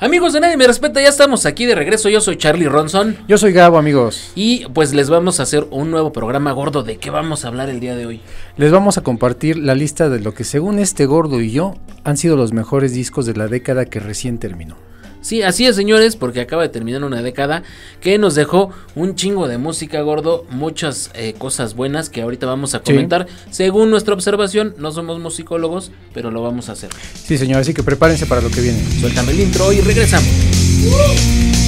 [0.00, 2.08] Amigos de Nadie Me Respeta, ya estamos aquí de regreso.
[2.08, 3.16] Yo soy Charlie Ronson.
[3.26, 4.30] Yo soy Gabo, amigos.
[4.36, 6.84] Y pues les vamos a hacer un nuevo programa gordo.
[6.84, 8.20] ¿De qué vamos a hablar el día de hoy?
[8.56, 11.74] Les vamos a compartir la lista de lo que según este gordo y yo
[12.04, 14.76] han sido los mejores discos de la década que recién terminó.
[15.28, 17.62] Sí, así es, señores, porque acaba de terminar una década
[18.00, 22.74] que nos dejó un chingo de música gordo, muchas eh, cosas buenas que ahorita vamos
[22.74, 23.26] a comentar.
[23.50, 26.88] Según nuestra observación, no somos musicólogos, pero lo vamos a hacer.
[27.12, 28.82] Sí, señor, así que prepárense para lo que viene.
[29.00, 31.67] Suéltame el intro y regresamos.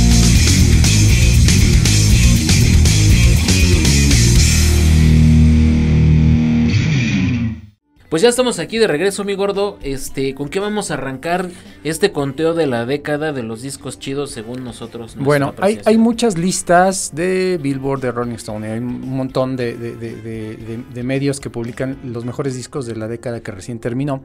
[8.10, 9.78] Pues ya estamos aquí de regreso, mi gordo.
[9.82, 11.48] Este, ¿con qué vamos a arrancar
[11.84, 15.14] este conteo de la década de los discos chidos según nosotros?
[15.16, 19.94] Bueno, hay, hay, muchas listas de Billboard, de Rolling Stone, hay un montón de, de,
[19.94, 24.24] de, de, medios que publican los mejores discos de la década que recién terminó.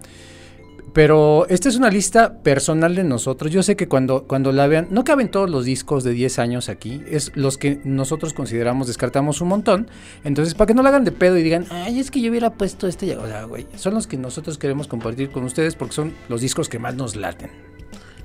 [0.94, 3.52] Pero esta es una lista personal de nosotros.
[3.52, 6.70] Yo sé que cuando, cuando la vean, no caben todos los discos de 10 años
[6.70, 9.90] aquí, es los que nosotros consideramos, descartamos un montón.
[10.24, 12.54] Entonces, para que no la hagan de pedo y digan, ay, es que yo hubiera
[12.54, 16.13] puesto este, o sea, güey, son los que nosotros queremos compartir con ustedes porque son
[16.29, 17.74] los discos que más nos laten.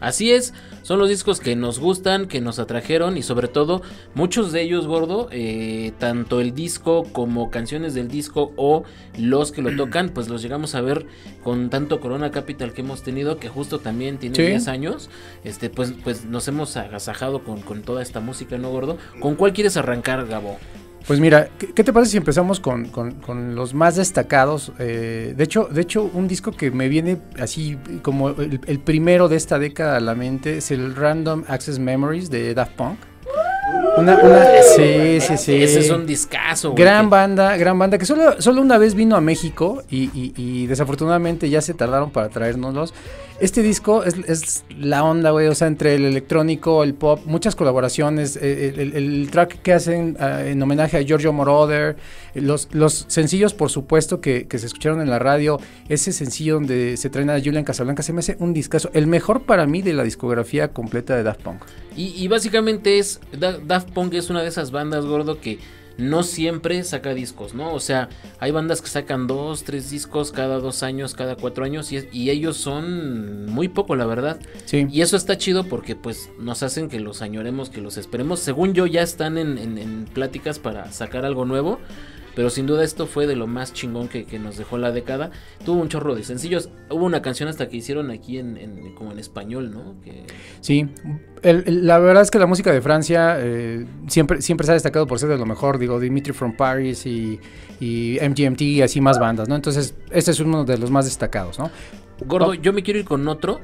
[0.01, 3.83] Así es, son los discos que nos gustan, que nos atrajeron y sobre todo
[4.15, 8.85] muchos de ellos, gordo, eh, tanto el disco como canciones del disco o
[9.19, 11.07] los que lo tocan, pues los llegamos a ver
[11.45, 15.11] con tanto Corona Capital que hemos tenido, que justo también tiene 10 años,
[15.45, 18.97] este, pues, pues nos hemos agasajado con, con toda esta música, ¿no, gordo?
[19.21, 20.59] ¿Con cuál quieres arrancar, Gabo?
[21.07, 22.91] Pues mira, ¿qué, te parece si empezamos con,
[23.55, 24.73] los más destacados?
[24.79, 29.29] Eh, de, hecho, de hecho, un disco que me viene así como el, el, primero
[29.29, 32.99] de esta década a la mente es el Random Access Memories de Daft Punk.
[33.97, 34.19] Una,
[34.77, 35.63] sí, sí, sí.
[35.63, 36.75] Ese es un discazo.
[36.75, 41.51] Gran banda, gran banda, que solo, solo una vez vino a México y, y, desafortunadamente
[41.51, 42.95] ya se tardaron para traérnoslos.
[43.41, 47.57] Este disco es, es la onda, güey, o sea, entre el electrónico, el pop, muchas
[47.57, 51.97] colaboraciones, eh, el, track que hacen uh, en homenaje a Giorgio Moroder,
[52.35, 55.59] los, los sencillos, por supuesto, que, que, se escucharon en la radio,
[55.89, 59.45] ese sencillo donde se traen a Julian Casablanca, se me hace un discazo, el mejor
[59.45, 61.63] para mí de la discografía completa de Daft Punk.
[61.97, 65.59] Y, y básicamente es, Daft Punk es una de esas bandas, gordo, que
[65.99, 67.73] no siempre saca discos, ¿no?
[67.73, 68.09] O sea,
[68.39, 72.57] hay bandas que sacan dos, tres discos cada dos años, cada cuatro años, y, ellos
[72.57, 74.39] son muy poco, la verdad.
[74.65, 74.87] Sí.
[74.91, 78.41] Y eso está chido porque, pues, nos hacen que los añoremos, que los esperemos.
[78.41, 81.79] Según yo, ya están en, en pláticas para sacar algo nuevo.
[82.35, 85.31] Pero sin duda esto fue de lo más chingón que, nos dejó la década.
[85.65, 86.71] Tuvo un chorro de sencillos.
[86.89, 89.95] Hubo una canción hasta que hicieron aquí en, como en español, ¿no?
[90.61, 90.89] Sí,
[91.43, 95.19] la verdad es que la música de Francia eh, siempre, siempre se ha destacado por
[95.19, 95.79] ser de lo mejor.
[95.79, 97.41] Digo, Dimitri from Paris y,
[97.81, 99.57] y MGMT y así más bandas, ¿no?
[99.57, 101.71] Entonces, este es uno de los más destacados, ¿no?
[102.27, 103.61] Gordo, yo me quiero ir con otro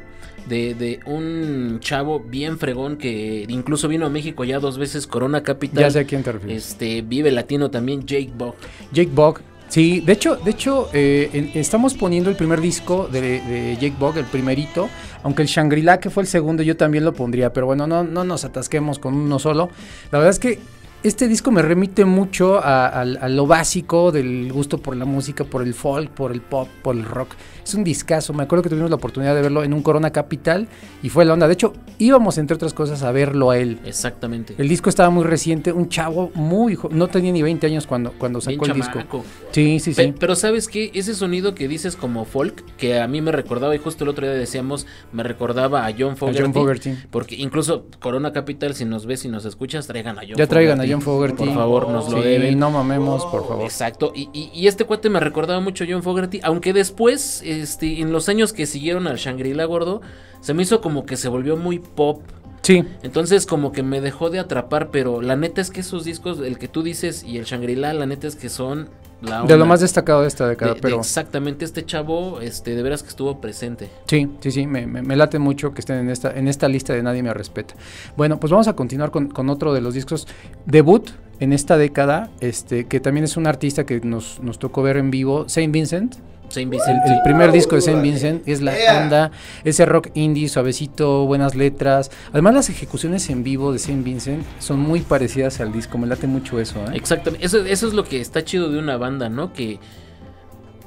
[0.48, 5.84] de, un chavo bien fregón que incluso vino a México ya dos veces, Corona Capital.
[5.84, 6.68] Ya sé a quién te refieres.
[6.68, 8.54] Este, vive latino también, Jake Bog.
[8.92, 13.96] Jake Bog, Sí, de hecho, de hecho eh, estamos poniendo el primer disco de, Jake
[13.98, 14.88] Bog, el primerito,
[15.24, 18.22] aunque el Shangri-La, que fue el segundo, yo también lo pondría, pero bueno, no, no
[18.22, 19.70] nos atasquemos con uno solo.
[20.12, 20.60] La verdad es que
[21.02, 25.74] este disco me remite mucho a, lo básico del gusto por la música, por el
[25.74, 27.34] folk, por el pop, por el rock.
[27.66, 28.32] Es un discazo.
[28.32, 30.68] Me acuerdo que tuvimos la oportunidad de verlo en un Corona Capital
[31.02, 31.48] y fue la onda.
[31.48, 33.80] De hecho, íbamos, entre otras cosas, a verlo a él.
[33.84, 34.54] Exactamente.
[34.56, 36.78] El disco estaba muy reciente, un chavo muy.
[36.90, 39.24] No tenía ni 20 años cuando, cuando sacó el disco.
[39.50, 40.14] Sí, sí, sí.
[40.16, 40.92] pero ¿sabes qué?
[40.94, 44.26] Ese sonido que dices como folk, que a mí me recordaba, y justo el otro
[44.26, 46.38] día decíamos, me recordaba a John Fogerty.
[46.38, 46.94] A John Fogerty.
[47.10, 50.80] Porque incluso Corona Capital, si nos ves y nos escuchas, traigan a John Ya traigan
[50.80, 51.46] a John Fogerty.
[51.46, 52.60] Por favor, nos lo deben.
[52.60, 53.64] No mamemos, por favor.
[53.64, 54.12] Exacto.
[54.14, 58.28] Y, y, este cuate me recordaba mucho a John Fogerty, aunque después, este, en los
[58.28, 60.00] años que siguieron al Shangri-La gordo,
[60.40, 62.22] se me hizo como que se volvió muy pop.
[62.62, 62.84] Sí.
[63.02, 66.58] Entonces como que me dejó de atrapar, pero la neta es que esos discos, el
[66.58, 68.88] que tú dices y el Shangri-La, la neta es que son
[69.20, 70.98] de lo más destacado de esta década, pero...
[70.98, 73.88] exactamente, este chavo, este, de veras que estuvo presente.
[74.06, 77.02] Sí, sí, sí, me, me, late mucho que estén en esta, en esta lista de
[77.02, 77.74] Nadie Me Respeta.
[78.16, 80.28] Bueno, pues vamos a continuar con, con otro de los discos.
[80.66, 81.10] Debut
[81.40, 85.10] en esta década, este, que también es un artista que nos, nos tocó ver en
[85.10, 86.16] vivo, Saint Vincent.
[86.48, 86.98] Saint Vincent.
[87.06, 89.30] El, primer disco de Saint Vincent es la onda,
[89.64, 92.10] ese rock indie suavecito, buenas letras.
[92.32, 96.26] Además las ejecuciones en vivo de Saint Vincent son muy parecidas al disco, me late
[96.26, 96.78] mucho eso.
[96.86, 96.92] ¿eh?
[96.94, 99.52] Exactamente, eso, eso es lo que está chido de una banda, ¿no?
[99.52, 99.78] Que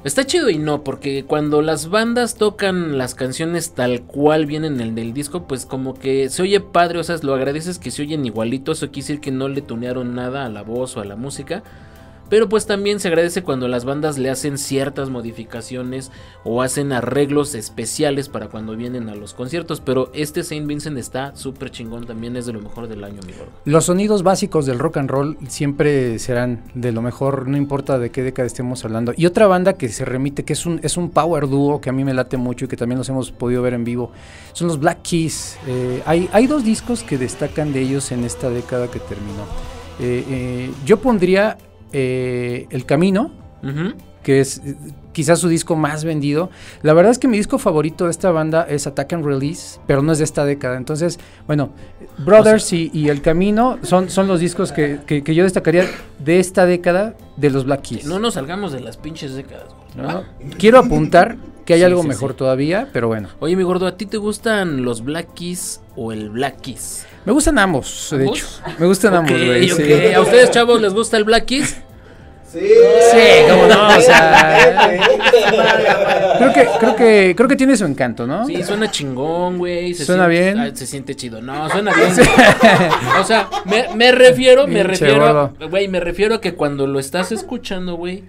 [0.04, 4.80] está chido y no, porque cuando las bandas tocan las canciones tal cual vienen en
[4.80, 8.02] el del disco, pues como que se oye padre, o sea, lo agradeces que se
[8.02, 11.04] oyen igualito, eso quiere decir que no le tunearon nada a la voz o a
[11.04, 11.62] la música.
[12.30, 16.12] Pero pues también se agradece cuando las bandas le hacen ciertas modificaciones
[16.44, 19.80] o hacen arreglos especiales para cuando vienen a los conciertos.
[19.80, 23.32] Pero este Saint Vincent está súper chingón, también es de lo mejor del año, mi
[23.32, 23.50] gordo.
[23.64, 28.10] Los sonidos básicos del rock and roll siempre serán de lo mejor, no importa de
[28.10, 29.12] qué década estemos hablando.
[29.16, 31.92] Y otra banda que se remite, que es un, es un power duo que a
[31.92, 34.12] mí me late mucho y que también los hemos podido ver en vivo,
[34.52, 35.58] son los Black Keys.
[35.66, 39.42] Eh, hay, hay dos discos que destacan de ellos en esta década que terminó.
[39.98, 41.58] Eh, eh, yo pondría
[41.92, 43.30] eh, El Camino,
[44.22, 44.76] que es eh,
[45.12, 46.50] quizás su disco más vendido.
[46.82, 50.02] La verdad es que mi disco favorito de esta banda es Attack and Release, pero
[50.02, 50.76] no es de esta década.
[50.76, 51.70] Entonces, bueno,
[52.18, 55.84] Brothers y, y El Camino son, son los discos que, que- que yo destacaría
[56.18, 58.04] de esta década de los Black Keys.
[58.06, 59.66] No nos salgamos de las pinches décadas.
[59.96, 60.22] ¿no?
[60.58, 62.36] Quiero apuntar que hay Sí, algo sí, mejor sí.
[62.38, 63.28] todavía, pero bueno.
[63.40, 67.06] Oye, mi gordo, ¿a ti te gustan los Black Keys o el Black Keys?
[67.24, 68.46] Me gustan ambos, de hecho.
[68.78, 69.68] Me gustan ambos, güey.
[69.68, 70.12] sí.
[70.14, 71.76] ¿A ustedes, chavos, les gusta el Black Keys?
[72.50, 73.18] Sí, Sí,
[73.48, 74.98] cómo no, o sea,
[76.38, 78.44] creo que, creo que, creo que tiene su encanto, ¿no?
[78.44, 79.94] Sí, suena chingón, güey.
[79.94, 80.76] ¿Suena siente- bien?
[80.76, 81.40] se siente chido.
[81.40, 82.10] No, suena bien.
[83.20, 86.98] o sea, me, me refiero, me Pinche refiero, güey, me refiero a que cuando lo
[86.98, 88.24] estás escuchando, güey,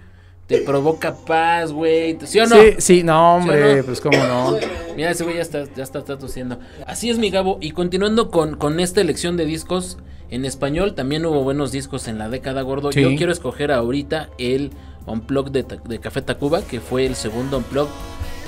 [0.46, 2.18] te provoca paz, güey.
[2.24, 2.56] ¿Sí o no?
[2.56, 3.84] Sí, sí, no, hombre, ¿Sí o no?
[3.84, 4.56] pues cómo no.
[4.96, 6.58] Mira, ese güey ya está, ya está, está tosiendo.
[6.86, 7.58] Así es, mi Gabo.
[7.60, 9.98] Y continuando con, con esta elección de discos
[10.30, 12.92] en español, también hubo buenos discos en la década, gordo.
[12.92, 13.02] Sí.
[13.02, 14.72] Yo quiero escoger ahorita el
[15.06, 17.92] Unplugged de, de Café Tacuba, que fue el segundo Unplugged.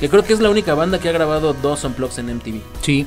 [0.01, 2.61] Que creo que es la única banda que ha grabado dos Unplugs en MTV.
[2.83, 3.07] Sí,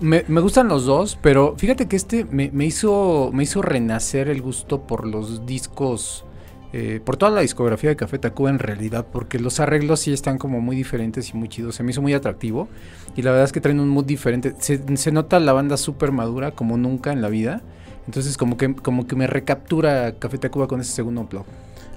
[0.00, 4.28] me, me gustan los dos, pero fíjate que este me, me hizo, me hizo renacer
[4.28, 6.24] el gusto por los discos,
[6.72, 10.38] eh, por toda la discografía de Café Tacuba en realidad, porque los arreglos sí están
[10.38, 12.68] como muy diferentes y muy chidos, se me hizo muy atractivo
[13.16, 16.12] y la verdad es que traen un mood diferente, se, se nota la banda súper
[16.12, 17.62] madura como nunca en la vida,
[18.06, 21.46] entonces como que, como que me recaptura Café Tacuba con ese segundo blog.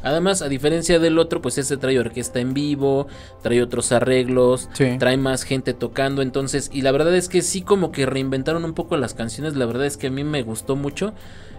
[0.03, 3.07] Además, a diferencia del otro, pues este trae orquesta en vivo,
[3.41, 4.97] trae otros arreglos, Sí.
[4.99, 8.73] trae más gente tocando, entonces, y la verdad es que sí como que reinventaron un
[8.73, 11.13] poco las canciones, la verdad es que a mí me gustó mucho.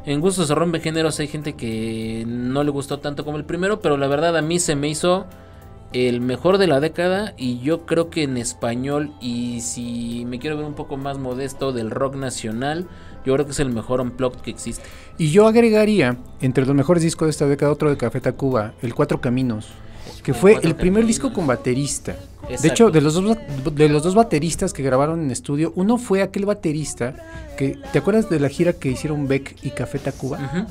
[0.04, 3.80] En gustos se rompe géneros, hay gente que no le gustó tanto como el primero,
[3.80, 5.26] pero la verdad a mí se me hizo
[5.92, 10.56] el mejor de la década y yo creo que en español y si me quiero
[10.56, 12.86] ver un poco más modesto del rock nacional,
[13.24, 14.82] yo creo que es el mejor unplugged que existe.
[15.18, 18.94] Y yo agregaría entre los mejores discos de esta década otro de Café Tacuba, El
[18.94, 19.68] Cuatro Caminos,
[20.22, 22.16] que fue el primer disco con baterista.
[22.60, 23.36] De hecho, de los, dos,
[23.72, 27.14] de los dos bateristas que grabaron en estudio, uno fue aquel baterista
[27.56, 30.66] que, ¿te acuerdas de la gira que hicieron Beck y Café Tacuba?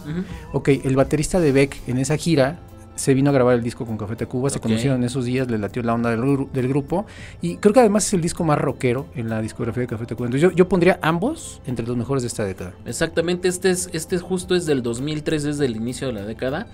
[0.51, 2.59] Ok, el baterista de Beck en esa gira
[2.95, 5.57] se vino a grabar el disco con Café Tacuba, se conocieron en esos días, le
[5.57, 7.05] latió la onda del, gru- del grupo
[7.41, 10.27] y creo que además es el disco más rockero en la discografía de Café Tacuba.
[10.27, 12.73] Entonces yo, yo pondría ambos entre los mejores de esta década.
[12.85, 16.67] Exactamente, este es este justo es del 2003, desde el inicio de la década.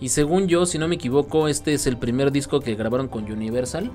[0.00, 3.30] Y según yo, si no me equivoco, este es el primer disco que grabaron con
[3.30, 3.90] Universal.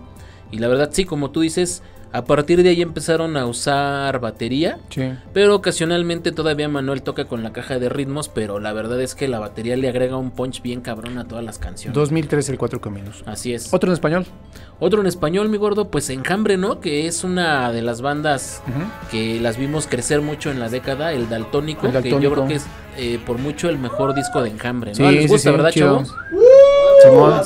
[0.51, 4.79] Y la verdad, sí, como tú dices, a partir de ahí empezaron a usar batería.
[4.89, 5.11] Sí.
[5.31, 8.29] Pero ocasionalmente todavía Manuel toca con la caja de ritmos.
[8.29, 11.43] Pero la verdad es que la batería le agrega un punch bien cabrón a todas
[11.43, 11.93] las canciones.
[11.95, 13.23] 2003, El Cuatro Caminos.
[13.27, 13.71] Así es.
[13.73, 14.25] Otro en español.
[14.79, 16.79] Otro en español, mi gordo, pues Enjambre, ¿no?
[16.79, 18.63] Que es una de las bandas
[19.11, 22.55] que las vimos crecer mucho en la década, el Daltónico, El que yo creo que
[22.55, 22.65] es
[22.97, 25.09] eh, por mucho el mejor disco de Enjambre, ¿no?
[25.09, 26.15] Sí, ¿Les gusta, sí, verdad, chavos?
[27.03, 27.41] Simón.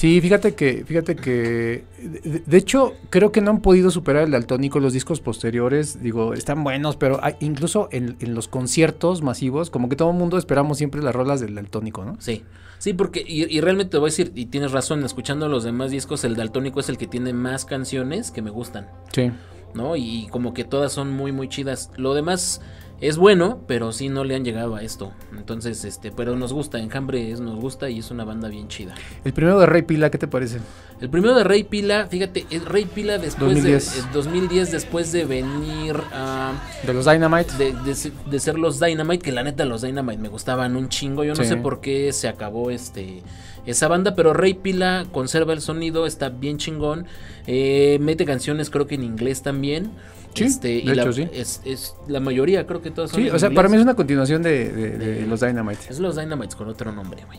[0.00, 4.30] Sí, fíjate que, fíjate que, de, de hecho, creo que no han podido superar el
[4.30, 9.68] daltónico los discos posteriores, digo, están buenos, pero hay- incluso en, en los conciertos masivos,
[9.68, 12.16] como que todo el mundo esperamos siempre las rolas del daltónico, ¿no?
[12.18, 12.44] Sí,
[12.78, 15.90] sí, porque, y, y realmente te voy a decir, y tienes razón, escuchando los demás
[15.90, 19.30] discos, el Daltónico es el que tiene más canciones que me gustan, Sí.
[19.74, 19.96] ¿no?
[19.96, 21.90] Y como que todas son muy, muy chidas.
[21.98, 22.62] Lo demás
[23.00, 25.12] es bueno, pero sí no le han llegado a esto.
[25.36, 28.94] Entonces, este, pero nos gusta, Enjambre es, nos gusta y es una banda bien chida.
[29.24, 30.58] El primero de Rey Pila, ¿qué te parece?
[31.00, 33.94] El primero de Rey Pila, fíjate, es Rey Pila después 2010.
[33.94, 36.52] de eh, 2010, después de venir a
[36.86, 37.54] De los Dynamite.
[37.56, 41.24] de, de de ser los Dynamite, que la neta los Dynamite me gustaban un chingo.
[41.24, 41.48] Yo no Sí.
[41.48, 43.22] sé por qué se acabó este
[43.66, 47.06] esa banda, pero Rey Pila conserva el sonido, está bien chingón.
[47.46, 49.90] Eh, mete canciones creo que en inglés también.
[50.34, 51.28] Sí, Este, y de la, hecho, sí.
[51.32, 53.56] es, es la mayoría, creo que todas son Sí, o sea, inglés.
[53.56, 55.80] para mí es una continuación de, de- de De- los Dynamite.
[55.88, 57.38] Es los Dynamites con otro nombre, güey.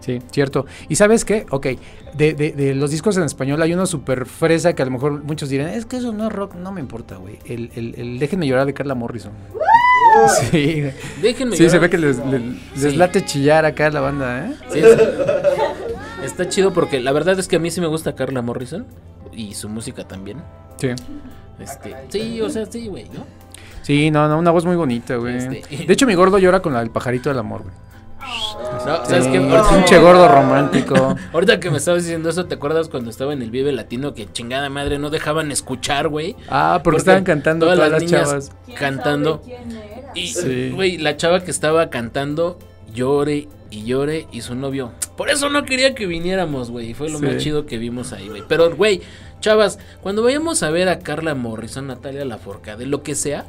[0.00, 0.66] Sí, cierto.
[0.88, 1.46] ¿Y sabes qué?
[1.50, 1.66] Ok,
[2.14, 5.22] de, de, de los discos en español hay uno súper fresa que a lo mejor
[5.24, 7.38] muchos dirán, es que eso no es rock, no me importa, güey.
[7.44, 9.32] El, el, el Déjenme llorar de Carla Morrison.
[10.50, 10.82] Sí.
[11.20, 12.40] Déjenme Sí, se ve que les, les-
[12.80, 12.96] les Sí.
[12.96, 14.54] late chillar acá la banda, ¿eh?
[14.72, 14.98] Sí, es-
[16.24, 18.86] está chido porque la verdad es que a mí sí me gusta Carla Morrison
[19.32, 20.38] y su música también.
[20.78, 20.88] Sí.
[21.58, 23.24] Este, sí, o sea, sí, güey, ¿no?
[23.82, 25.36] Sí, no, no, una voz muy bonita, güey.
[25.36, 27.74] Este- De hecho, mi gordo llora con la del pajarito del amor, güey.
[28.84, 29.36] No, ¿sabes Sí, qué?
[29.38, 31.16] el Ahorita- pinche gordo romántico.
[31.32, 34.30] Ahorita que me estabas diciendo eso, ¿te acuerdas cuando estaba en el Vive Latino que
[34.32, 36.34] chingada madre no dejaban escuchar, güey?
[36.48, 38.52] Ah, porque, estaban cantando todas, las, niñas chavas.
[38.76, 39.42] cantando.
[39.42, 40.10] ¿Quién era?
[40.14, 40.70] Y, Sí.
[40.74, 42.58] güey, la chava que estaba cantando
[42.96, 44.90] llore y llore y su novio.
[45.16, 46.94] Por eso no quería que viniéramos, güey.
[46.94, 47.24] Fue lo Sí.
[47.26, 48.42] más chido que vimos ahí, güey.
[48.48, 49.02] Pero, güey,
[49.40, 53.44] chavas, cuando vayamos a ver a Carla Morrison, Natalia Laforcade, lo que sea,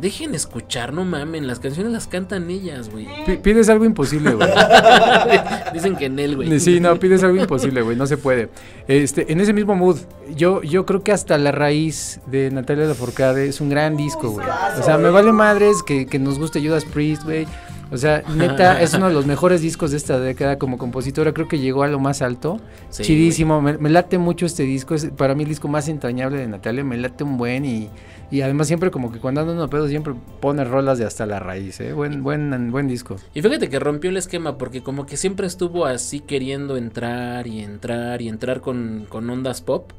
[0.00, 1.46] dejen escuchar, no mamen.
[1.46, 3.06] Las canciones las cantan ellas, güey.
[3.24, 4.48] Pi- pides algo imposible, güey.
[5.72, 6.60] Dicen que en él, güey.
[6.60, 8.50] Sí, no, pides algo imposible, güey, no se puede.
[8.88, 9.96] Este, en ese mismo mood,
[10.34, 14.46] yo, yo creo que hasta la raíz de Natalia Lafourcade es un gran disco, güey.
[14.78, 17.46] O sea, me vale madres que, que nos guste Judas Priest, güey.
[17.92, 21.32] O sea, neta, es uno de los mejores discos de esta década como compositora.
[21.32, 22.60] Creo que llegó a lo más alto.
[22.90, 23.60] Sí, Chidísimo.
[23.60, 24.94] Me, me late mucho este disco.
[24.94, 26.84] Es para mí el disco más entrañable de Natalia.
[26.84, 27.90] Me late un buen y,
[28.30, 31.26] y además siempre como que cuando ando en un pedo siempre pone rolas de hasta
[31.26, 31.92] la raíz, ¿eh?
[31.92, 33.16] Buen, buen, buen disco.
[33.34, 37.60] Y fíjate que rompió el esquema porque como que siempre estuvo así queriendo entrar y
[37.60, 39.92] entrar y entrar con, con ondas pop.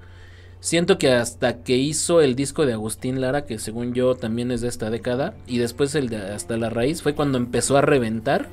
[0.59, 4.61] Siento que hasta que hizo el disco de Agustín Lara, que según yo también es
[4.61, 8.49] de esta década, y después el de Hasta la Raíz, fue cuando empezó a reventar.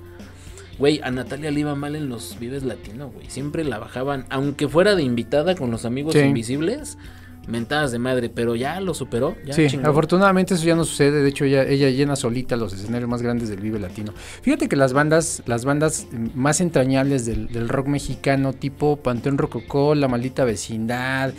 [0.78, 3.30] Güey, a Natalia le iba mal en los Vives Latino, güey.
[3.30, 6.18] Siempre la bajaban, aunque fuera de invitada con los amigos Sí.
[6.20, 6.98] invisibles,
[7.46, 9.36] mentadas de madre, pero ya lo superó.
[9.46, 9.88] Ya sí, chingó.
[9.88, 11.22] afortunadamente eso ya no sucede.
[11.22, 14.12] De hecho, ella, ella llena solita los escenarios más grandes del Vive Latino.
[14.42, 19.94] Fíjate que las bandas, las bandas más entrañables del, del rock mexicano, tipo Panteón Rococó,
[19.94, 21.32] La Maldita Vecindad,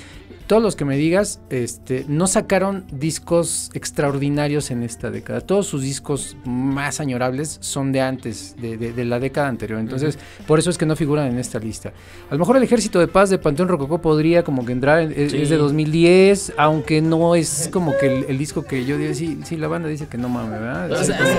[0.48, 5.42] todos los que me digas, este, no sacaron discos extraordinarios en esta década.
[5.42, 9.80] Todos sus discos más añorables son de antes, de, de- de la década anterior.
[9.80, 11.94] Entonces, por eso es que no figuran en esta lista.
[12.30, 15.14] A lo mejor el Ejército de Paz de Panteón Rococó podría como que entrar, en-
[15.16, 15.42] es, Sí.
[15.42, 19.40] es de 2010, aunque no es como que el, el disco que yo digo, sí,
[19.46, 20.92] sí, la banda dice que no mames, ¿verdad?
[20.92, 21.30] O Sí, sea, como-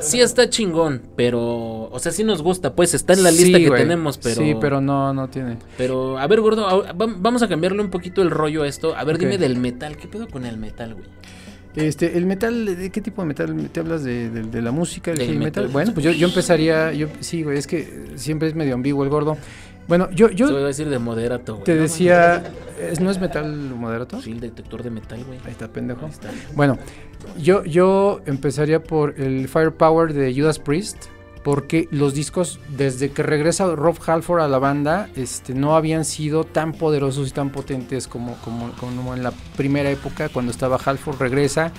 [0.00, 3.64] sí está chingón, pero, o sea, sí nos gusta, pues está en la lista Sí,
[3.64, 5.56] que tenemos, pero, Sí, pero no, no tiene.
[5.78, 6.84] pero, a ver, gordo,
[7.18, 8.94] vamos a cambiarle un poquito el rollo esto.
[8.96, 11.06] A ver, dime del metal, ¿qué pedo con el metal, güey?
[11.74, 13.70] Este, el metal, ¿de qué tipo de metal?
[13.72, 15.62] ¿Te hablas de, de- de la música, del heavy metal?
[15.64, 15.68] metal.
[15.72, 19.08] Bueno, pues yo, yo empezaría, yo, sí, güey, es que siempre es medio ambiguo el
[19.10, 19.38] gordo.
[19.88, 21.64] Bueno, yo, yo va a decir de moderato, güey.
[21.64, 22.44] te No, decía,
[22.78, 24.20] ¿es- ¿no es metal moderato?
[24.20, 25.38] Sí, el detector de metal, güey.
[25.46, 26.04] Ahí está, pendejo.
[26.04, 26.30] Ahí está.
[26.54, 26.78] Bueno,
[27.40, 31.06] yo, yo empezaría por el Firepower de Judas Priest,
[31.42, 36.44] porque los discos, desde que regresa Rob Halford a la banda, este, no habían sido
[36.44, 41.18] tan poderosos y tan potentes como, como, como en la primera época, cuando estaba Halford,
[41.18, 41.72] regresa.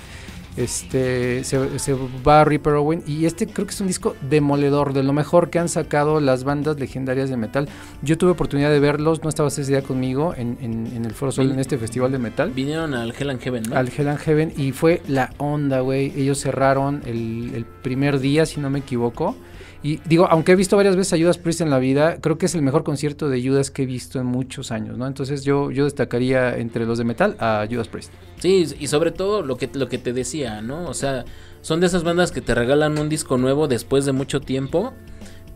[0.55, 1.95] Este se, se
[2.27, 5.49] va a Reaper Owen y este creo que es un disco demoledor, de lo mejor
[5.49, 7.67] que han sacado las bandas legendarias de metal.
[8.03, 11.31] Yo tuve oportunidad de verlos, no estabas ese día conmigo en, en- en el Foro
[11.31, 13.75] Sol, en este festival de metal Vinieron al Hell and Heaven, ¿no?
[13.75, 16.13] al Hell and Heaven y fue la onda, güey.
[16.15, 19.35] Ellos cerraron el, el primer día, si no me equivoco.
[19.83, 22.45] Y digo, aunque he visto varias veces a Judas Priest en la vida, creo que
[22.45, 25.05] es el mejor concierto de Judas que he visto en muchos años, ¿no?
[25.05, 28.13] Entonces yo, yo destacaría entre los de metal a Judas Priest.
[28.39, 30.87] Sí, y sobre todo lo que, lo que te decía, ¿no?
[30.87, 31.25] O sea,
[31.61, 34.93] son de esas bandas que te regalan un disco nuevo después de mucho tiempo,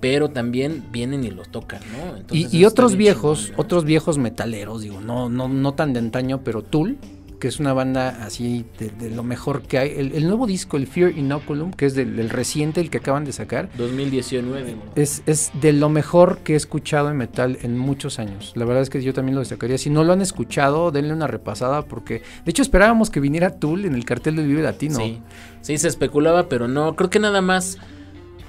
[0.01, 2.17] pero también vienen y lo tocan, ¿no?
[2.17, 3.61] Entonces, Y, otros viejos, chingón, ¿no?
[3.63, 6.97] otros viejos metaleros, digo, no, no, no tan de antaño, pero Tool,
[7.39, 9.93] que es una banda así de, de lo mejor que hay.
[9.97, 13.25] El, el nuevo disco, el Fear Inoculum, que es del, del reciente, el que acaban
[13.25, 14.75] de sacar, 2019, güey.
[14.95, 18.53] Es, es de lo mejor que he escuchado en metal en muchos años.
[18.55, 19.77] La verdad es que yo también lo destacaría.
[19.77, 23.85] Si no lo han escuchado, denle una repasada porque de hecho esperábamos que viniera Tool
[23.85, 24.97] en el cartel del Vive Latino.
[24.97, 25.21] Sí,
[25.61, 27.77] sí, se especulaba, pero no, creo que nada más.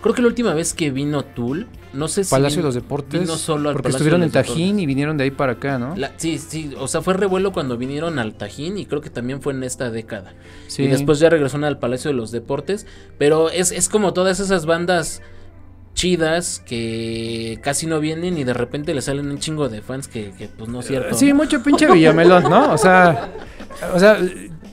[0.03, 2.31] Creo que la última vez que vino Tool, no sé si.
[2.31, 3.21] Palacio de los Deportes.
[3.21, 4.83] vino solo al porque Palacio estuvieron en Tajín Deportes.
[4.83, 5.97] y vinieron de ahí para acá, ¿no?
[5.97, 9.43] La- sí, sí, o sea, fue revuelo cuando vinieron al Tajín y creo que también
[9.43, 10.35] fue en esta década.
[10.69, 10.85] sí.
[10.85, 12.87] Y después ya regresaron al Palacio de los Deportes.
[13.19, 15.21] Pero es, es como todas esas bandas
[15.95, 20.31] chidas que casi no vienen y de repente le salen un chingo de fans que,
[20.39, 21.17] que, pues no es cierto.
[21.17, 22.73] Sí, mucho pinche Villamelón, ¿no?
[22.73, 23.31] O sea,
[23.93, 24.17] o sea,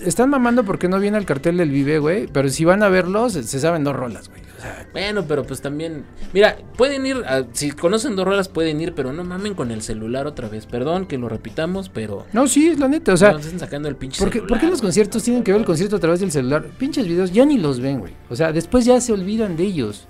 [0.05, 2.27] están mamando porque no viene el cartel del Vive, güey.
[2.27, 4.44] Pero si van a verlos, se saben dos rolas, güey.
[4.91, 6.03] Bueno, pero pues también.
[6.33, 7.17] Mira, pueden ir.
[7.27, 10.65] a- si conocen dos rolas, pueden ir, pero no mamen con el celular otra vez.
[10.65, 12.25] Perdón que lo repitamos, pero.
[12.33, 13.13] no, sí, es la neta.
[13.13, 15.43] O sea, no estén sacando el pinche ¿Por qué, celular, por qué los conciertos tienen
[15.43, 16.65] que ver el concierto a través del celular?
[16.77, 18.13] Pinches videos ya ni los ven, güey.
[18.29, 20.07] O sea, después ya se olvidan de ellos.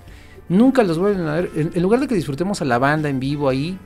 [0.48, 1.50] Nunca los vuelven a ver.
[1.56, 3.76] En, en lugar de que disfrutemos a la banda en vivo ahí,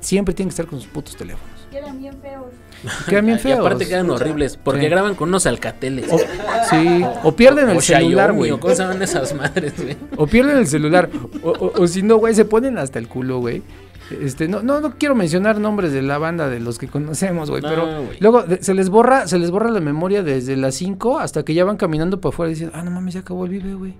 [0.00, 1.54] siempre tienen que estar con sus putos teléfonos.
[1.70, 2.46] Quedan bien feos.
[3.08, 3.58] Quedan bien Y feos.
[3.60, 4.88] aparte quedan horribles, porque Sí.
[4.88, 6.12] graban con unos alcateles.
[6.12, 8.50] O, sí, o pierden el O celular, güey.
[8.52, 9.96] o ¿Cómo se llaman esas madres, güey?
[10.16, 11.08] O pierden el celular.
[11.42, 13.62] O, si no, güey, se ponen hasta el culo, güey.
[14.22, 17.60] Este, no, no, no quiero mencionar nombres de la banda de los que conocemos, güey,
[17.60, 17.88] No, pero
[18.20, 21.52] luego de- se les borra, se les borra la memoria desde las 5 hasta que
[21.52, 23.94] ya van caminando para afuera y dicen, ah, no mames, ya acabó el vive, güey.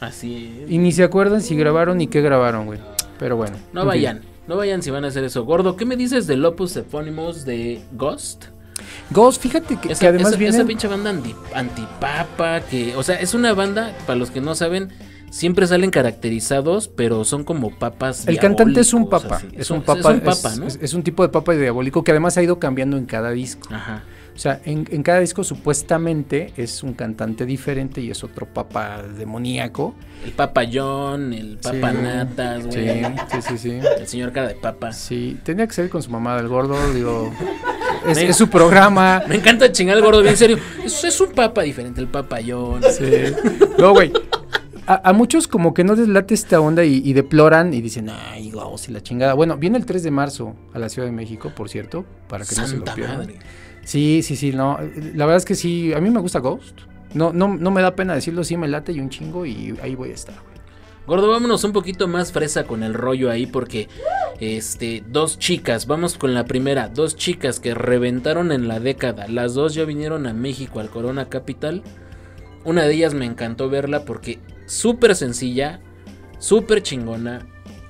[0.00, 0.70] Así es.
[0.70, 2.80] Y ni se acuerdan si grabaron ni qué grabaron, güey.
[3.18, 3.56] Pero bueno.
[3.72, 4.20] No fin.
[4.50, 5.44] No vayan si van a hacer eso.
[5.44, 8.46] Gordo, ¿qué me dices del Opus Eponymous de Ghost?
[9.10, 10.56] Ghost, fíjate que, Esa, que además esa- viene.
[10.56, 14.54] esa pinche banda anti- antipapa, que, o sea, es una banda, para los que no
[14.56, 14.88] saben,
[15.30, 18.26] siempre salen caracterizados, pero son como papas.
[18.26, 19.48] El cantante es un papa, así.
[19.52, 20.66] es un papa, Es un papa, es- ¿no?
[20.66, 23.68] es un tipo de papa diabólico que además ha ido cambiando en cada disco.
[23.72, 24.02] Ajá.
[24.40, 29.02] O sea, en, en cada disco supuestamente es un cantante diferente y es otro papa
[29.02, 29.94] demoníaco.
[30.24, 31.98] El Papa John, el Papa Sí.
[32.02, 33.04] Natas, Sí, güey.
[33.30, 33.70] sí, sí, sí.
[33.98, 34.92] El señor cara de papa.
[34.92, 37.30] Sí, tenía que ser con su mamá del gordo, digo.
[38.06, 39.22] Es, Me- es su programa.
[39.28, 40.58] Me encanta chingar al gordo, bien serio.
[40.86, 42.80] Es, es un papa diferente, el Papa John.
[42.90, 43.04] Sí.
[43.78, 44.10] No, güey.
[44.86, 48.08] A, a muchos como que no les late esta onda y, y deploran y dicen,
[48.08, 49.34] ay, Ghost y la chingada.
[49.34, 52.56] Bueno, viene el 3 de marzo a la Ciudad de México, por cierto, para que
[52.56, 53.18] no se lo pierdan.
[53.18, 53.36] madre.
[53.84, 54.78] Sí, sí, sí, no.
[55.14, 56.80] La verdad es que sí, a mí me gusta Ghost.
[57.14, 59.94] No, no, no me da pena decirlo, sí me late y un chingo y ahí
[59.94, 60.50] voy a estar, güey.
[61.06, 63.88] Gordo, vámonos un poquito más fresa con el rollo ahí porque
[64.38, 69.26] este dos chicas, vamos con la primera, dos chicas que reventaron en la década.
[69.26, 71.82] Las dos ya vinieron a México al Corona Capital.
[72.64, 75.80] Una de ellas me encantó verla porque súper sencilla,
[76.38, 77.44] súper chingona,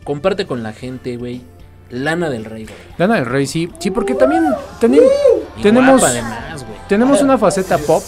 [0.05, 1.43] comparte con la gente, güey.
[1.91, 2.77] Lana del Rey, güey.
[2.97, 3.69] Lana del Rey, sí.
[3.81, 4.45] Sí, porque también
[4.81, 5.01] teni-
[5.63, 8.03] tenemos, además, tenemos una faceta pop.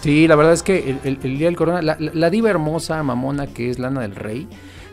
[0.00, 2.50] Sí, la verdad es que el, el- el día del corona, la, la- la diva
[2.50, 4.46] hermosa, mamona que es Lana del Rey,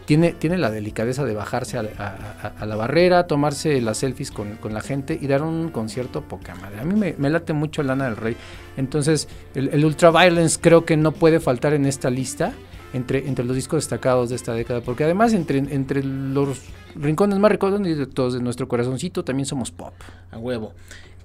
[0.05, 4.31] tiene, tiene la delicadeza de bajarse a, a- a- a la barrera, tomarse las selfies
[4.31, 6.79] con, con la gente y dar un concierto poca madre.
[6.79, 8.35] A mí me, me late mucho Lana del Rey.
[8.77, 12.53] Entonces, el, el Ultraviolence creo que no puede faltar en esta lista.
[12.93, 16.59] Entre, entre los discos destacados de esta década, porque además entre, entre los
[16.93, 19.93] rincones más recónditos de nuestro corazoncito también somos pop.
[20.29, 20.73] A huevo.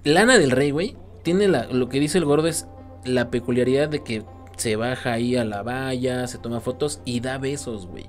[0.07, 2.67] Lana del Rey, güey, tiene la, lo que dice el gordo es
[3.05, 4.23] la peculiaridad de que
[4.57, 8.07] se baja ahí a la valla, se toma fotos y da besos, güey.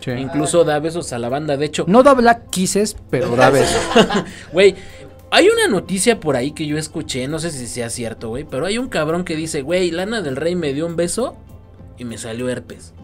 [0.00, 0.12] Sí.
[0.12, 1.56] Incluso da besos a la banda.
[1.58, 3.80] De hecho, No da Black Kisses, pero da besos.
[4.52, 4.74] güey,
[5.30, 8.66] hay una noticia por ahí que yo escuché, no sé si sea cierto, güey, pero
[8.66, 11.36] hay un cabrón que dice, güey, Lana del Rey me dio un beso
[11.98, 12.94] y me salió herpes.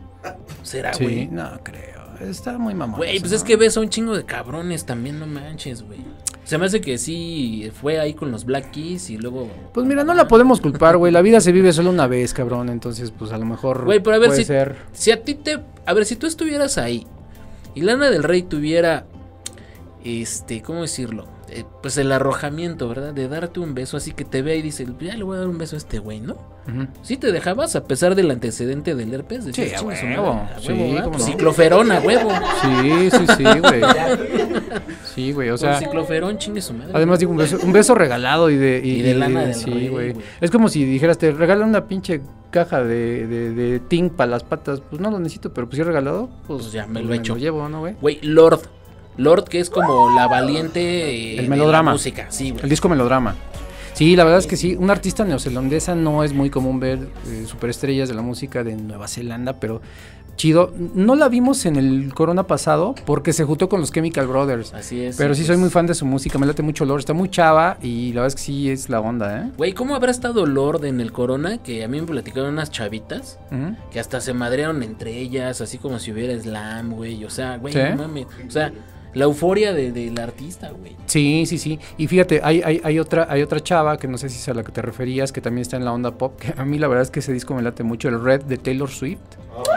[0.62, 1.26] ¿Será, Sí, güey?
[1.28, 1.96] no creo.
[2.20, 2.96] Está muy mamón.
[2.98, 3.36] Güey, pues ¿no?
[3.36, 6.00] es que ves a un chingo de cabrones también, no manches, güey.
[6.46, 9.48] Se me hace que sí fue ahí con los Black Keys y luego.
[9.74, 11.12] Pues mira, no la podemos culpar, güey.
[11.12, 12.68] La vida se vive solo una vez, cabrón.
[12.68, 13.84] Entonces, pues a lo mejor.
[13.84, 14.76] Güey, pero a ver puede si- ser.
[14.92, 15.58] Si a ti te.
[15.84, 17.04] A ver, si tú estuvieras ahí
[17.74, 19.06] y Lana del Rey tuviera.
[20.04, 21.26] Este, ¿cómo decirlo?
[21.48, 23.12] Eh, pues el arrojamiento, ¿verdad?
[23.12, 25.48] De darte un beso así que te vea y dice, ya le voy a dar
[25.48, 26.34] un beso a este güey, ¿no?
[26.68, 26.86] Ujú.
[27.02, 29.44] ¿Sí te dejabas a pesar del antecedente del herpes?
[29.46, 31.26] Decías, Sí, a "Chingue su huevo, madre, a sí, cómo Pues no.
[31.26, 32.30] Cicloferón a huevo.
[32.62, 33.80] Sí, sí, sí, güey.
[35.14, 35.50] Sí, güey.
[35.50, 35.78] O sea.
[35.78, 36.92] cicloferón, chingue su madre.
[36.94, 40.14] Además digo un beso, un beso regalado y de Y de lana del sí, güey.
[40.40, 44.44] Es como si dijeras te regalan una pinche caja de de, de ting para las
[44.44, 47.06] patas, pues no lo necesito, pero pues si es regalado, pues, Pues ya, me pues
[47.06, 47.36] lo echo.
[47.36, 47.94] llevo, ¿no, güey?
[48.00, 48.60] Güey, Lord.
[49.18, 50.80] Lord, que es como la valiente.
[50.80, 51.90] eh, El de melodrama.
[51.90, 52.62] la música, sí, güey.
[52.64, 53.34] El disco melodrama.
[53.94, 57.44] Sí, la verdad es que sí, una artista neozelandesa no es muy común ver eh,
[57.46, 59.80] superestrellas de la música de Nueva Zelanda, pero
[60.36, 60.72] chido.
[60.94, 64.72] No la vimos en el Corona pasado porque se juntó con los Chemical Brothers.
[64.74, 65.16] Así es.
[65.16, 65.46] Pero sí pues.
[65.48, 68.22] soy muy fan de su música, me late mucho Lord, está muy chava y la
[68.22, 69.50] verdad es que sí es la onda, ¿eh?
[69.56, 71.58] Güey, ¿cómo habrá estado Lord en el Corona?
[71.58, 73.38] Que a mí me platicaron unas chavitas
[73.90, 77.24] que hasta se madrearon entre ellas, así como si hubiera slam, güey.
[77.24, 77.80] O sea, güey, ¿Sí?
[77.90, 78.26] no mames.
[78.46, 78.72] O sea,
[79.14, 80.94] la euforia de- del artista, güey.
[81.06, 81.78] Sí, sí, sí.
[81.96, 84.52] Y fíjate, hay, hay, hay otra, hay otra chava que no sé si es a
[84.54, 86.86] la que te referías, que también está en la onda pop, que a mí la
[86.88, 89.20] verdad es que ese disco me late mucho, el Red de Taylor Swift.
[89.58, 89.70] Así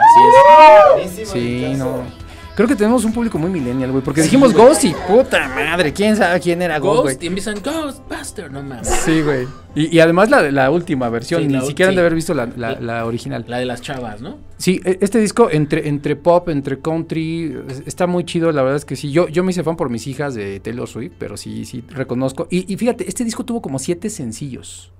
[1.24, 2.20] Sí, no.
[2.56, 6.14] Creo que tenemos un público muy millennial, güey, porque dijimos Ghost y puta madre, ¿quién
[6.16, 6.78] sabe quién era.
[6.78, 8.86] Ghost, Ghost, y empiezan Ghostbuster, no mames.
[8.88, 9.46] Sí, güey.
[9.74, 12.34] Y, y además la, la última versión, Sí, ni la siquiera han de haber visto
[12.34, 13.44] la, la- la original.
[13.48, 14.36] La de las chavas, ¿no?
[14.58, 18.76] Sí, e- este disco entre, entre pop, entre country, es- está muy chido, la verdad
[18.76, 19.10] es que sí.
[19.10, 22.46] Yo, yo me hice fan por mis hijas de Taylor Swift, pero sí, sí, reconozco.
[22.50, 24.92] Y, y fíjate, este disco tuvo como siete sencillos.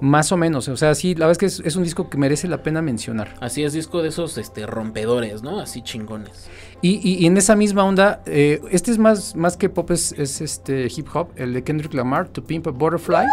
[0.00, 2.18] Más o menos, o sea, sí, la verdad es que es, es un disco que
[2.18, 3.34] merece la pena mencionar.
[3.40, 5.58] Así es, disco de esos este, rompedores, ¿no?
[5.60, 6.48] Así chingones.
[6.82, 10.12] Y, y- y en esa misma onda, eh, este es más, más que pop, es,
[10.12, 13.26] es este hip hop, el de Kendrick Lamar, To Pimp a Butterfly.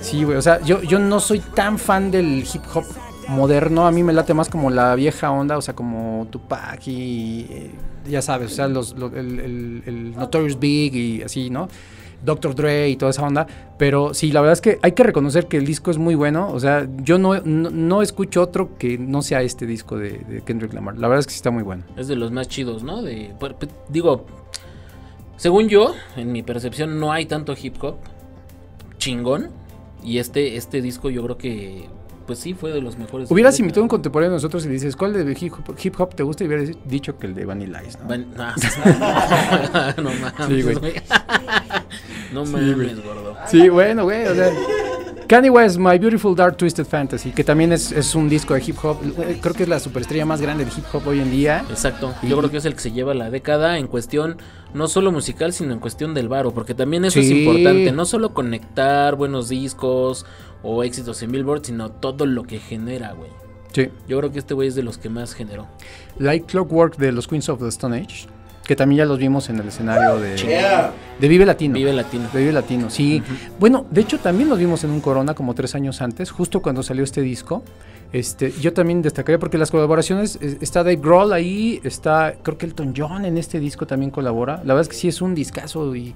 [0.00, 2.84] Sí, güey, o sea, yo, yo no soy tan fan del hip hop
[3.28, 7.46] moderno, a mí me late más como la vieja onda, o sea, como Tupac y
[7.50, 7.70] eh,
[8.08, 11.68] ya sabes, o sea, los, lo- el, el- el Notorious Big y así, ¿no?
[12.24, 12.54] Dr.
[12.54, 13.46] Dre y toda esa onda,
[13.78, 16.48] pero sí, la verdad es que hay que reconocer que el disco es muy bueno,
[16.52, 20.42] o sea, yo no, no, no escucho otro que no sea este disco de, de
[20.42, 21.84] Kendrick Lamar, la verdad es que sí está muy bueno.
[21.96, 23.02] Es de los más chidos, ¿no?
[23.02, 24.24] De, pe- digo,
[25.36, 27.96] según yo, en mi percepción, no hay tanto hip hop
[28.98, 29.50] chingón.
[30.02, 31.88] Y este, este disco yo creo que
[32.26, 33.30] pues sí, fue de los mejores.
[33.30, 35.94] Hubieras invitado a un contemporáneo de nosotros y le dices, ¿cuál de hip hop, hip
[36.00, 36.42] hop te gusta?
[36.42, 38.08] Y hubieras dicho que el de Vanilla Ice, ¿no?
[38.08, 38.44] Van- no,
[40.02, 40.76] no mames, Sí, güey.
[42.32, 42.94] No mames, güey.
[42.94, 43.36] gordo.
[43.46, 44.50] Sí, bueno, güey, o sea...
[45.28, 48.76] Kanye West, My Beautiful Dark Twisted Fantasy, que también es, es un disco de hip
[48.84, 48.98] hop,
[49.40, 51.64] creo que es la superestrella más grande del hip hop hoy en día.
[51.68, 52.14] Exacto.
[52.22, 54.36] Y- Yo creo que es el que se lleva la década en cuestión
[54.72, 58.34] no solo musical, sino en cuestión del varo, porque también eso es importante, no solo
[58.34, 60.26] conectar buenos discos
[60.62, 63.30] o éxitos en Billboard, sino todo lo que genera, güey.
[63.72, 63.88] Sí.
[64.06, 65.66] Yo creo que este güey es de los que más generó.
[66.18, 68.28] Like Clockwork de los Queens of the Stone Age,
[68.66, 70.92] que también ya los vimos en el escenario de, Yeah.
[71.18, 71.74] de Vive Latino.
[71.74, 72.28] Vive Latino.
[72.32, 73.22] De Vive Latino, sí.
[73.58, 76.82] Bueno, de hecho también los vimos en un Corona como tres años antes, justo cuando
[76.82, 77.62] salió este disco.
[78.12, 82.66] Este, yo también destacaría porque las colaboraciones, eh, está Dave Grohl ahí, está, creo que
[82.66, 84.56] Elton John en este disco también colabora.
[84.64, 86.14] La verdad es que sí es un discazo y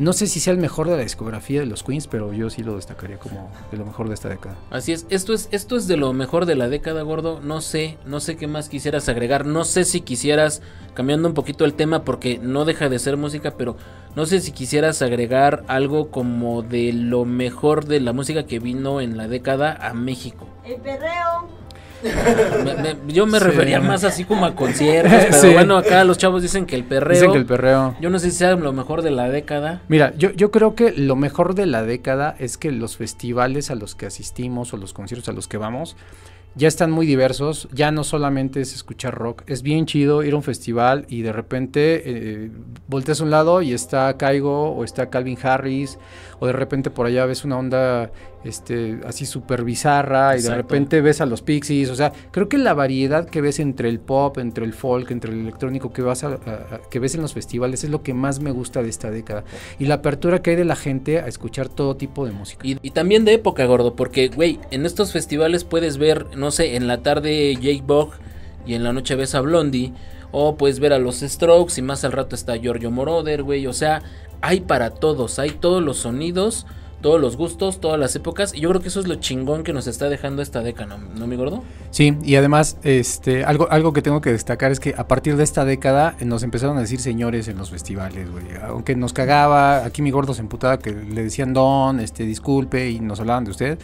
[0.00, 2.62] no sé si sea el mejor de la discografía de los Queens, pero yo sí
[2.62, 4.56] lo destacaría como de lo mejor de esta década.
[4.70, 7.40] Así es, esto es, esto es de lo mejor de la década, gordo.
[7.42, 9.44] No sé, no sé qué más quisieras agregar.
[9.44, 10.62] No sé si quisieras,
[10.94, 13.76] cambiando un poquito el tema, porque no deja de ser música, pero
[14.16, 19.02] no sé si quisieras agregar algo como de lo mejor de la música que vino
[19.02, 20.46] en la década a México.
[20.64, 21.46] El perreo.
[22.64, 23.44] Me- me- yo me Sí.
[23.44, 25.52] refería más así como a conciertos, pero Sí.
[25.52, 27.14] bueno, acá los chavos dicen que el perreo.
[27.14, 27.96] Dicen que el perreo...
[28.00, 29.82] Yo no sé si sea lo mejor de la década.
[29.88, 33.74] Mira, yo, yo creo que lo mejor de la década es que los festivales a
[33.74, 35.96] los que asistimos o los conciertos a los que vamos
[36.56, 37.68] ya están muy diversos.
[37.72, 39.42] Ya no solamente es escuchar rock.
[39.46, 42.50] Es bien chido ir a un festival y de repente eh,
[42.88, 45.96] volteas a un lado y está Caigo o está Calvin Harris
[46.40, 48.10] o de repente por allá ves una onda
[48.44, 51.90] este, así súper bizarra y de repente ves a los Pixies.
[51.90, 55.32] O sea, creo que la variedad que ves entre el pop, entre el folk, entre
[55.32, 58.14] el electrónico que, vas a- a- a- que ves en los festivales es lo que
[58.14, 59.44] más me gusta de esta década.
[59.78, 62.66] Y la apertura que hay de la gente a escuchar todo tipo de música.
[62.66, 66.76] Y, y también de época, gordo, porque, güey, en estos festivales puedes ver, no sé,
[66.76, 68.12] en la tarde Jake Bog
[68.66, 69.92] y en la noche ves a Blondie,
[70.32, 73.72] o puedes ver a los Strokes y más al rato está Giorgio Moroder, güey, o
[73.72, 74.02] sea,
[74.40, 76.66] hay para todos, hay todos los sonidos,
[77.00, 79.72] todos los gustos, todas las épocas, y yo creo que eso es lo chingón que
[79.72, 81.62] nos está dejando esta década, ¿no, ¿no mi gordo?
[81.90, 85.44] Sí, y además, este, algo, algo que tengo que destacar es que a partir de
[85.44, 88.44] esta década eh, nos empezaron a decir señores en los festivales, güey.
[88.66, 93.00] Aunque nos cagaba, aquí mi gordo se emputaba que le decían don, este, disculpe, y
[93.00, 93.78] nos hablaban de usted.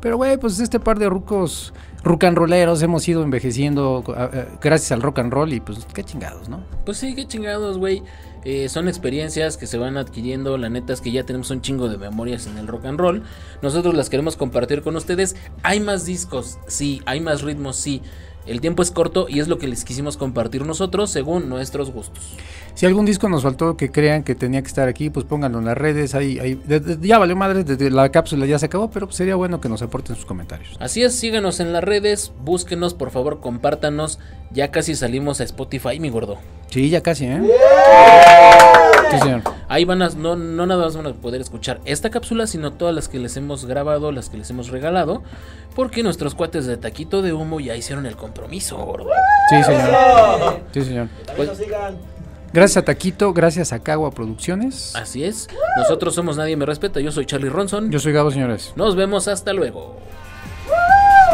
[0.00, 4.30] Pero, güey, pues este par de rucos, rucanroleros, hemos ido envejeciendo a- a-
[4.60, 6.60] gracias al rock and roll y pues qué chingados, ¿no?
[6.84, 8.02] Pues sí, qué chingados, güey.
[8.44, 10.56] Eh, son experiencias que se van adquiriendo.
[10.58, 13.22] La neta es que ya tenemos un chingo de memorias en el rock and roll.
[13.62, 15.36] Nosotros las queremos compartir con ustedes.
[15.62, 17.02] Hay más discos, sí.
[17.06, 18.02] Hay más ritmos, sí.
[18.46, 22.18] El tiempo es corto y es lo que les quisimos compartir nosotros según nuestros gustos.
[22.74, 25.66] Si algún disco nos faltó que crean que tenía que estar aquí, pues pónganlo en
[25.66, 26.14] las redes.
[26.14, 29.16] Ahí, ahí- de- de- ya valió madre, desde la cápsula ya se acabó, pero pues
[29.16, 30.76] sería bueno que nos aporten sus comentarios.
[30.80, 34.18] Así es, síganos en las redes, búsquenos, por favor, compártanos.
[34.50, 36.38] Ya casi salimos a Spotify, mi gordo.
[36.70, 37.40] Sí, ya casi, ¿eh?
[39.12, 39.42] Sí, señor.
[39.68, 42.94] Ahí van a, no, no nada más van a poder escuchar esta cápsula, sino todas
[42.94, 45.22] las que les hemos grabado, las que les hemos regalado,
[45.74, 49.10] porque nuestros cuates de Taquito de Humo ya hicieron el compromiso, gordo.
[49.48, 50.60] Sí, señor.
[50.72, 51.08] Sí, señor.
[51.36, 51.50] Pues-.
[52.52, 54.94] Gracias a Taquito, gracias a Cagua Producciones.
[54.94, 55.48] Así es,
[55.78, 57.90] nosotros somos Nadie Me Respeta, yo soy Charlie Ronson.
[57.90, 58.72] Yo soy Gabo, señores.
[58.76, 59.96] Nos vemos hasta luego.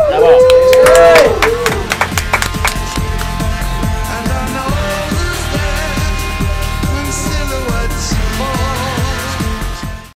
[0.08, 1.37] Bravo.